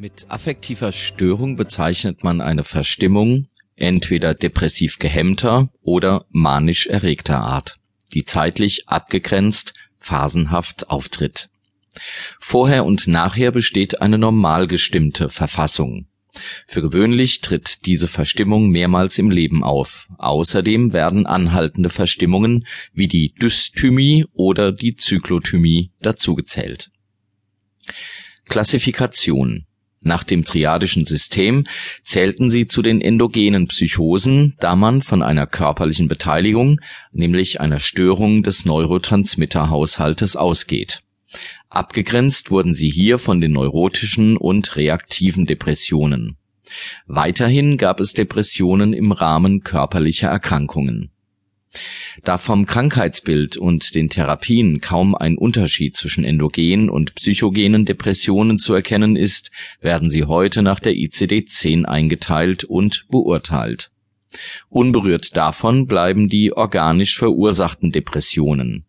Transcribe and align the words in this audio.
Mit 0.00 0.24
affektiver 0.30 0.92
Störung 0.92 1.56
bezeichnet 1.56 2.24
man 2.24 2.40
eine 2.40 2.64
Verstimmung 2.64 3.48
entweder 3.76 4.32
depressiv 4.32 4.98
gehemmter 4.98 5.68
oder 5.82 6.24
manisch 6.30 6.86
erregter 6.86 7.40
Art, 7.40 7.76
die 8.14 8.24
zeitlich 8.24 8.88
abgegrenzt 8.88 9.74
phasenhaft 9.98 10.88
auftritt. 10.88 11.50
Vorher 12.38 12.86
und 12.86 13.08
nachher 13.08 13.50
besteht 13.52 14.00
eine 14.00 14.16
normal 14.16 14.68
gestimmte 14.68 15.28
Verfassung. 15.28 16.06
Für 16.66 16.80
gewöhnlich 16.80 17.42
tritt 17.42 17.84
diese 17.84 18.08
Verstimmung 18.08 18.70
mehrmals 18.70 19.18
im 19.18 19.28
Leben 19.28 19.62
auf. 19.62 20.08
Außerdem 20.16 20.94
werden 20.94 21.26
anhaltende 21.26 21.90
Verstimmungen 21.90 22.66
wie 22.94 23.06
die 23.06 23.34
Dysthymie 23.34 24.24
oder 24.32 24.72
die 24.72 24.96
Zyklothymie 24.96 25.90
dazugezählt. 26.00 26.90
Klassifikation 28.46 29.66
nach 30.02 30.24
dem 30.24 30.44
triadischen 30.44 31.04
System 31.04 31.64
zählten 32.02 32.50
sie 32.50 32.66
zu 32.66 32.80
den 32.80 33.00
endogenen 33.00 33.66
Psychosen, 33.66 34.56
da 34.58 34.74
man 34.74 35.02
von 35.02 35.22
einer 35.22 35.46
körperlichen 35.46 36.08
Beteiligung, 36.08 36.80
nämlich 37.12 37.60
einer 37.60 37.80
Störung 37.80 38.42
des 38.42 38.64
Neurotransmitterhaushaltes 38.64 40.36
ausgeht. 40.36 41.02
Abgegrenzt 41.68 42.50
wurden 42.50 42.74
sie 42.74 42.90
hier 42.90 43.18
von 43.18 43.40
den 43.40 43.52
neurotischen 43.52 44.36
und 44.36 44.74
reaktiven 44.76 45.44
Depressionen. 45.44 46.36
Weiterhin 47.06 47.76
gab 47.76 48.00
es 48.00 48.14
Depressionen 48.14 48.92
im 48.92 49.12
Rahmen 49.12 49.60
körperlicher 49.60 50.28
Erkrankungen 50.28 51.10
da 52.24 52.38
vom 52.38 52.66
Krankheitsbild 52.66 53.56
und 53.56 53.94
den 53.94 54.08
Therapien 54.08 54.80
kaum 54.80 55.14
ein 55.14 55.36
Unterschied 55.36 55.96
zwischen 55.96 56.24
endogenen 56.24 56.90
und 56.90 57.14
psychogenen 57.14 57.84
Depressionen 57.84 58.58
zu 58.58 58.74
erkennen 58.74 59.16
ist, 59.16 59.50
werden 59.80 60.10
sie 60.10 60.24
heute 60.24 60.62
nach 60.62 60.80
der 60.80 60.94
ICD-10 60.94 61.84
eingeteilt 61.84 62.64
und 62.64 63.06
beurteilt. 63.08 63.90
Unberührt 64.68 65.36
davon 65.36 65.86
bleiben 65.86 66.28
die 66.28 66.52
organisch 66.52 67.18
verursachten 67.18 67.90
Depressionen. 67.90 68.84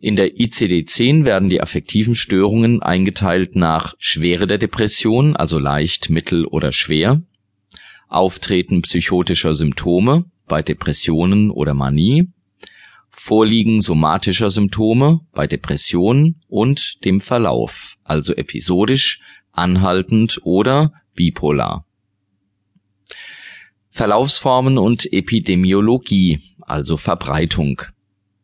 In 0.00 0.16
der 0.16 0.38
ICD-10 0.38 1.26
werden 1.26 1.50
die 1.50 1.60
affektiven 1.60 2.14
Störungen 2.14 2.82
eingeteilt 2.82 3.56
nach 3.56 3.94
Schwere 3.98 4.46
der 4.46 4.58
Depression, 4.58 5.36
also 5.36 5.58
leicht, 5.58 6.08
mittel 6.08 6.46
oder 6.46 6.72
schwer, 6.72 7.22
Auftreten 8.08 8.82
psychotischer 8.82 9.54
Symptome 9.54 10.24
bei 10.50 10.62
Depressionen 10.62 11.50
oder 11.50 11.72
Manie, 11.72 12.28
Vorliegen 13.08 13.80
somatischer 13.80 14.50
Symptome 14.50 15.20
bei 15.32 15.46
Depressionen 15.46 16.42
und 16.48 17.04
dem 17.04 17.20
Verlauf, 17.20 17.96
also 18.04 18.34
episodisch, 18.34 19.20
anhaltend 19.52 20.40
oder 20.44 20.92
bipolar. 21.14 21.86
Verlaufsformen 23.90 24.78
und 24.78 25.12
Epidemiologie, 25.12 26.40
also 26.60 26.96
Verbreitung. 26.96 27.82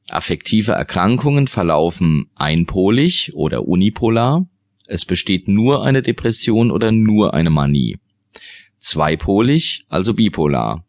Affektive 0.09 0.73
Erkrankungen 0.73 1.49
verlaufen 1.49 2.27
einpolig 2.35 3.33
oder 3.35 3.67
unipolar. 3.67 4.47
Es 4.87 5.05
besteht 5.05 5.49
nur 5.49 5.85
eine 5.85 6.03
Depression 6.03 6.71
oder 6.71 6.93
nur 6.93 7.35
eine 7.35 7.51
Manie. 7.51 7.99
Zweipolig, 8.79 9.85
also 9.89 10.15
bipolar. 10.15 10.85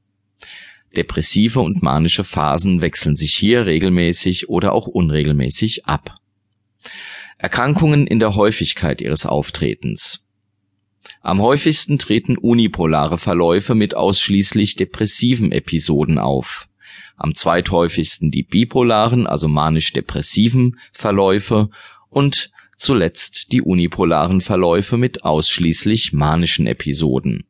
Depressive 0.97 1.61
und 1.61 1.83
manische 1.83 2.23
Phasen 2.23 2.81
wechseln 2.81 3.15
sich 3.15 3.35
hier 3.35 3.65
regelmäßig 3.65 4.49
oder 4.49 4.73
auch 4.73 4.87
unregelmäßig 4.87 5.85
ab. 5.85 6.17
Erkrankungen 7.37 8.07
in 8.07 8.19
der 8.19 8.35
Häufigkeit 8.35 8.99
ihres 8.99 9.27
Auftretens. 9.27 10.25
Am 11.21 11.39
häufigsten 11.39 11.99
treten 11.99 12.35
unipolare 12.35 13.19
Verläufe 13.19 13.75
mit 13.75 13.95
ausschließlich 13.95 14.75
depressiven 14.75 15.51
Episoden 15.51 16.17
auf. 16.17 16.67
Am 17.15 17.35
zweithäufigsten 17.35 18.31
die 18.31 18.43
bipolaren, 18.43 19.27
also 19.27 19.47
manisch-depressiven 19.47 20.79
Verläufe 20.93 21.69
und 22.09 22.51
zuletzt 22.75 23.51
die 23.51 23.61
unipolaren 23.61 24.41
Verläufe 24.41 24.97
mit 24.97 25.23
ausschließlich 25.23 26.13
manischen 26.13 26.65
Episoden 26.65 27.45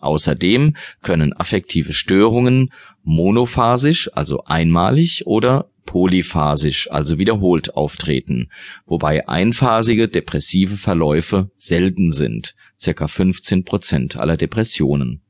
Außerdem 0.00 0.76
können 1.02 1.32
affektive 1.34 1.92
Störungen 1.92 2.72
monophasisch, 3.02 4.10
also 4.14 4.44
einmalig, 4.44 5.26
oder 5.26 5.70
polyphasisch, 5.84 6.90
also 6.90 7.18
wiederholt 7.18 7.74
auftreten, 7.74 8.50
wobei 8.86 9.28
einphasige 9.28 10.08
depressive 10.08 10.76
Verläufe 10.76 11.50
selten 11.56 12.12
sind 12.12 12.54
(ca. 12.82 13.08
15 13.08 13.64
Prozent 13.64 14.16
aller 14.16 14.36
Depressionen). 14.36 15.20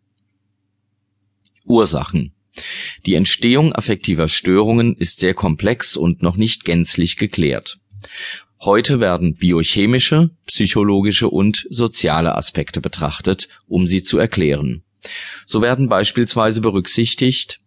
Ursachen 1.67 2.33
Die 3.07 3.15
Entstehung 3.15 3.73
affektiver 3.73 4.29
Störungen 4.29 4.95
ist 4.97 5.21
sehr 5.21 5.35
komplex 5.35 5.97
und 5.97 6.23
noch 6.23 6.37
nicht 6.37 6.65
gänzlich 6.65 7.17
geklärt 7.17 7.79
Heute 8.63 9.01
werden 9.01 9.37
biochemische, 9.37 10.31
psychologische 10.47 11.31
und 11.31 11.67
soziale 11.71 12.35
Aspekte 12.35 12.83
betrachtet, 12.83 13.49
um 13.67 13.87
sie 13.87 14.03
zu 14.03 14.19
erklären. 14.19 14.83
So 15.47 15.63
werden 15.63 15.89
beispielsweise 15.89 16.61
berücksichtigt 16.61 17.61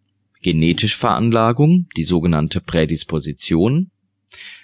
genetische 0.44 1.00
Veranlagung, 1.00 1.88
die 1.98 2.04
sogenannte 2.04 2.62
Prädisposition, 2.62 3.90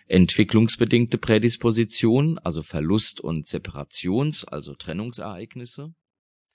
entwicklungsbedingte 0.08 1.18
Prädisposition, 1.18 2.38
also 2.38 2.62
Verlust 2.62 3.22
und 3.22 3.48
Separations 3.48 4.44
also 4.44 4.76
Trennungsereignisse 4.76 5.96